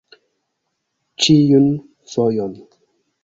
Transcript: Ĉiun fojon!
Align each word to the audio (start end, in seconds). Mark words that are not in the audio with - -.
Ĉiun 1.25 1.69
fojon! 2.13 2.57